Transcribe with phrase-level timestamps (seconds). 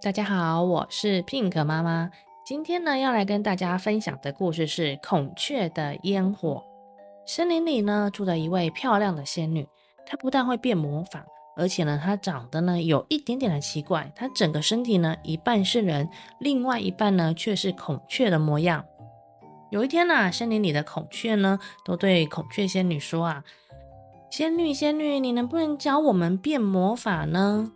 [0.00, 2.10] 大家好，我是 Pink 妈妈。
[2.46, 6.54] 今天呢，要来跟大家分享的故事是《孔雀的烟火》。
[7.26, 9.68] 森林里呢，住着一位漂亮的仙女。
[10.06, 11.26] 她不但会变魔法，
[11.58, 14.10] 而且呢，它长得呢有一点点的奇怪。
[14.14, 16.08] 它整个身体呢，一半是人，
[16.38, 18.84] 另外一半呢却是孔雀的模样。
[19.70, 23.44] 有一天呢，森林里的孔雀呢，都对孔雀仙女说啊
[24.30, 27.70] ：“仙女，仙女，你能不能教我们变魔法呢？”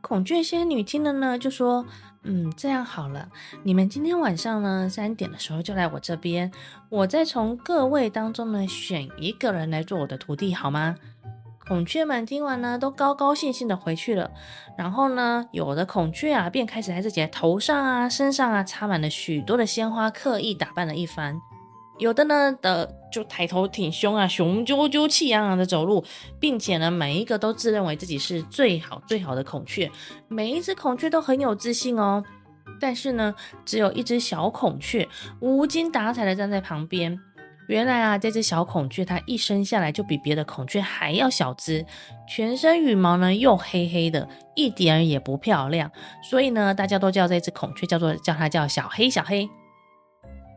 [0.00, 1.84] 孔雀仙女听了呢，就说
[2.22, 3.28] ：“嗯，这样好了，
[3.64, 6.50] 你们今天晚上呢，三点的时候就来我这边，
[6.88, 10.94] 我再从各位当中呢，选一个人来做我的徒弟，好吗？”
[11.66, 14.30] 孔雀们听完呢，都高高兴兴的回去了。
[14.78, 21.36] 然后呢，有的孔雀啊，便开始在自己的头上啊、身上啊，插满了许多的鲜花，刻意打扮了一番。
[21.98, 26.04] 有的呢的就抬头挺胸啊，雄赳赳气昂昂的走路，
[26.38, 29.90] 并且呢，每一个都自认为自己是最好最好的孔雀，
[30.28, 32.22] 每一只孔雀都很有自信哦。
[32.78, 35.08] 但是呢，只有一只小孔雀
[35.40, 37.18] 无精打采的站在旁边。
[37.68, 41.84] 原来啊，这只小孔雀它一生下来就比别的孔雀还要小只，
[42.28, 45.90] 全身羽毛呢又黑黑的，一点也不漂亮。
[46.22, 49.48] 所以呢，大家都叫这只孔雀叫做叫它叫小黑小黑。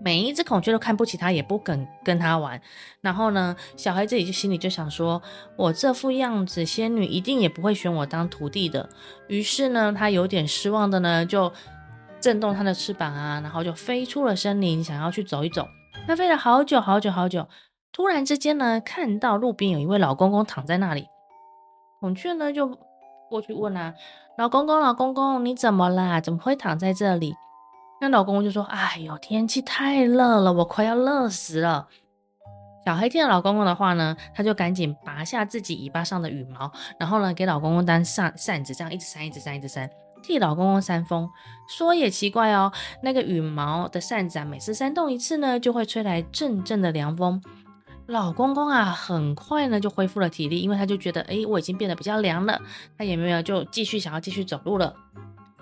[0.00, 2.60] 每一只孔雀都看不起它，也不肯跟它玩。
[3.00, 5.20] 然后呢，小黑自己就心里就想说
[5.58, 8.88] ：“我这副样子，仙女一定也不会选我当徒弟的。”
[9.26, 11.52] 于是呢，它有点失望的呢，就
[12.20, 15.66] 震动它的翅膀啊，然后就飞出了森林，想要去走一走。
[16.06, 17.46] 它飞了好久好久好久，
[17.92, 21.06] 突然之间呢，看到路边有一位老公公躺在那里。
[22.00, 22.78] 孔雀呢就
[23.28, 23.94] 过去问啊
[24.38, 26.20] ：“老公公，老公公，你怎么啦？
[26.20, 27.34] 怎么会躺在这里？”
[28.00, 31.88] 那老公公就说：“哎呦，天气太热了，我快要热死了。”
[32.86, 39.90] 小黑听了老公公的话呢，他就赶紧拔下自己尾巴上的羽毛，然后呢，给老公公当扇扇子，这样一直扇，一直扇，一直扇，
[40.22, 41.28] 替老公公扇风。
[41.68, 47.42] 说也奇怪哦，那个羽毛的扇子啊，每次扇动一次呢，就会吹来阵阵的凉风。
[48.06, 52.58] 老公公啊，很快呢就恢复了体力，因为他就觉得，哎，我已经变得比较凉了，
[52.96, 54.94] 他也没有就继续想要继续走路了。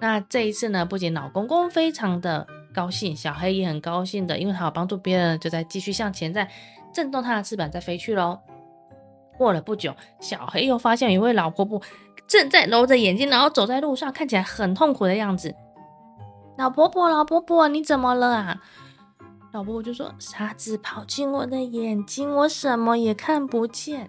[0.00, 6.50] 那这一次呢，不仅老公公非常的高兴，小黑也很高兴的，因为他有帮助别人，就在继续向前，在
[6.94, 8.38] 震动他的翅膀，再飞去喽。
[9.36, 11.80] 过了不久，小黑又发现一位老婆婆
[12.30, 15.52] 正在揉着眼睛，然后走在路上，看起来很痛苦的样子。
[16.56, 18.62] 老婆婆，老婆婆，你怎么了啊？
[19.50, 24.08] 老婆婆就说：“沙子跑进我的眼睛，我什么也看不见。”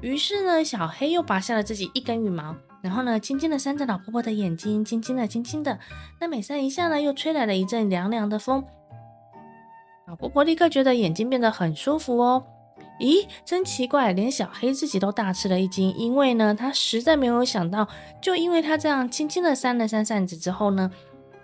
[0.00, 2.56] 于是呢，小黑又拔下了自己一根羽毛。
[2.80, 5.78] 然后呢，轻轻的扇着老婆婆的眼睛，轻轻的，轻轻的。
[6.18, 8.64] 那每扇一下呢，又吹来了一阵凉凉的风。
[10.06, 12.42] 老婆婆立刻觉得眼睛变得很舒服哦。
[13.00, 17.88] 咦，真奇怪，连小黑自己都大吃了一惊，因为呢，他实在没有想到，
[18.22, 20.90] 就因为他这样轻轻的扇了扇扇子之后呢，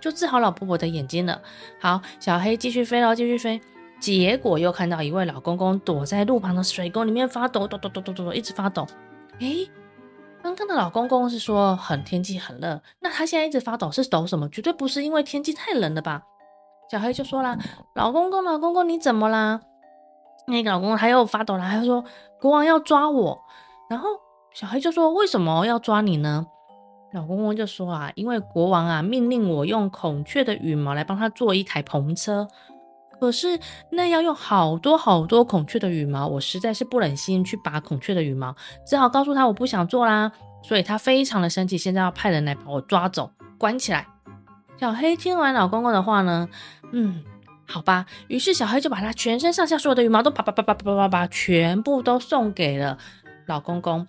[0.01, 1.43] 就治好老婆婆的眼睛了。
[1.81, 3.61] 好，小黑继续飞喽，继续飞。
[4.01, 8.87] 结果又看到一位老公公躲在路旁的水沟里面发抖，抖抖抖抖抖抖，一直发抖。
[9.41, 9.69] 诶
[10.43, 14.49] 刚刚的老公公是说很天气很热，那他现在一直发抖是抖什么？
[14.49, 16.23] 绝对不是因为天气太冷了吧？
[16.91, 17.59] 小黑就说啦
[17.95, 19.61] ：“老公公，老公公，你怎么啦？”
[20.47, 22.05] 那个老公公他又发抖了，他说
[22.41, 23.39] ：“国王要抓我。”
[23.89, 24.09] 然后
[24.53, 26.47] 小黑就说：“为什么要抓你呢？”
[27.13, 32.47] 老公公就说：“啊，因为国王啊命令我用孔雀的羽毛来帮他做一台篷车。”
[33.21, 38.55] 可是那要用好多好多孔雀的羽毛，我实在是不忍心去拔孔雀的羽毛，
[38.87, 40.33] 只好告诉他我不想做啦。
[40.63, 44.07] 所以他非常的生气，现在要派人来把我抓走，关起来。
[44.79, 46.49] 小黑听完老公公的话呢，
[46.93, 47.23] 嗯，
[47.71, 48.05] 好吧。
[48.27, 52.99] 于是小黑就把他全身上下所有的羽毛都叭叭叭叭叭叭叭全部都送给了
[53.47, 54.07] 老公公。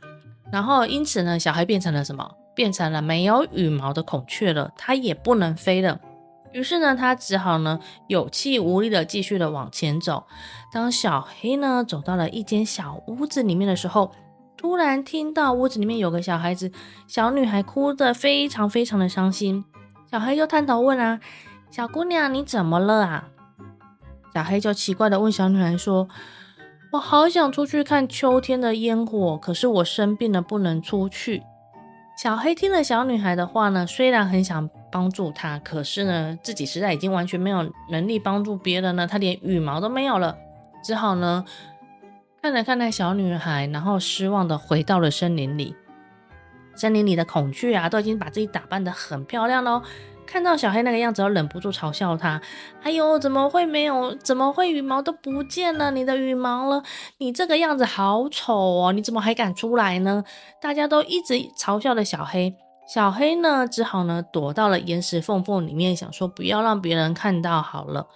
[0.51, 2.29] 然后因此呢，小黑变成了什么？
[2.53, 5.99] 变成了没有羽毛的孔雀了，它也不能飞了。
[6.51, 10.25] 于是呢，它只好呢有气无力的继续的往前走。
[10.73, 14.11] 当小黑呢走到了一间小屋子里面的时候，
[14.57, 16.69] 突然听到屋子里面有个小孩子，
[17.07, 19.63] 小女孩哭得非常非常的伤心。
[20.11, 21.21] 小黑就探头问啊
[21.71, 23.29] ：“小姑娘，你怎么了啊？”
[24.33, 26.07] 小黑就奇怪的问小女孩说
[26.93, 31.43] ：“我好想出去看秋天的烟火，可是我生病了，不能出去。”
[32.21, 39.07] 小黑听了小女孩的话呢，虽然很想帮助她，可是呢，自己实在已经完全没有能力帮助别人了。
[39.07, 40.37] 她连羽毛都没有了，
[40.83, 41.43] 只好呢，
[42.41, 45.75] 看了看那小女孩，然后失望的回到了森林里。
[46.75, 49.81] 森林里的孔雀啊，都已经把自己打扮得很漂亮喽。
[50.31, 52.41] 看到小黑那个样子，要忍不住嘲笑他。
[52.83, 54.15] 哎呦，怎么会没有？
[54.15, 55.91] 怎么会羽毛都不见了？
[55.91, 56.81] 你的羽毛了？
[57.17, 58.93] 你这个样子好丑哦！
[58.93, 60.23] 你怎么还敢出来呢？
[60.61, 62.55] 大家都一直嘲笑的小黑。
[62.87, 68.07] 小黑呢，只好呢躲到了岩石缝缝里面，想说不要让别人看到好了。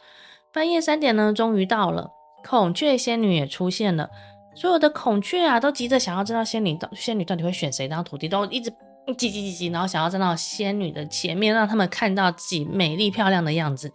[0.54, 2.12] 半夜三点呢，终于到了，
[2.48, 4.10] 孔雀仙女也出现了。
[4.56, 8.74] 所有的孔雀啊，都急着想要知道仙女到仙女到底会选谁当徒弟，都一直
[9.13, 13.92] 叽叽叽叽，然后想要站到仙女的前面，让他们看到自己美丽漂亮的样子。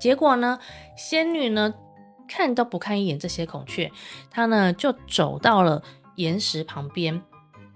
[0.00, 0.58] 结果呢，
[0.96, 1.74] 仙女呢
[2.28, 3.90] 看都不看一眼这些孔雀，
[4.30, 5.82] 她呢就走到了
[6.16, 7.22] 岩石旁边。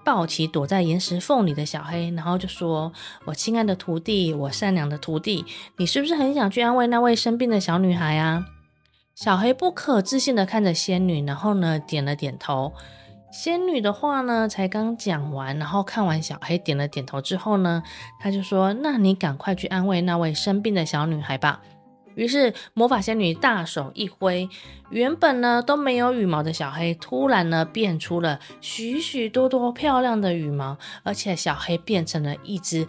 [0.04, 2.92] 抱起躲在岩石缝里的小黑，然后就说
[3.24, 5.46] ：“我亲爱的徒弟，我善良的徒弟，
[5.78, 8.44] 你是不是很想去安慰那位生病的小女孩啊？”
[9.16, 12.74] 小黑不可置信的看着仙女，然后呢点了点头。
[13.34, 17.82] 仙女的话呢才刚讲完，然后看完小黑点了点头之后呢，
[18.20, 21.60] 他就说：“那你赶快去安慰那位生病的小女孩吧。”
[22.14, 24.48] 于是魔法仙女大手一挥，
[24.88, 32.86] 原本呢都没有羽毛的小黑，突然呢变出了许许多多漂亮的羽毛，而且小黑变成了一只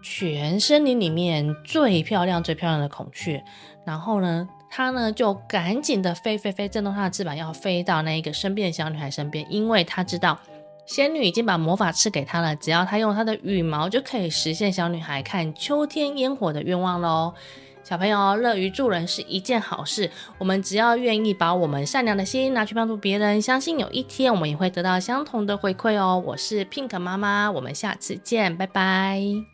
[0.00, 3.42] 全森林里面最漂亮、最漂亮的孔雀。
[3.84, 10.38] 然后呢，它呢就赶紧的飞飞飞，震动它的翅膀，要飞到那一个生病的小女孩身边，因为它知道
[10.86, 17.34] 仙女已经把魔法赐给她了，只要她用她的羽毛，就可以实现小女孩看秋天烟火的愿望喽。
[17.82, 20.08] 小朋友，乐于助人是一件好事。
[20.38, 26.22] 我们只要愿意把我们善良的心拿去帮助别人，相信有一天我们也会得到相同的回馈哦。
[26.24, 29.49] 我是 Pink 妈妈，我们下次见，拜拜。